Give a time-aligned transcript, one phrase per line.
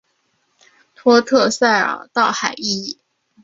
[0.95, 2.97] 托特塞尔道海伊。